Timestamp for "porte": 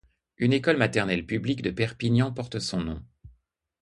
2.31-2.57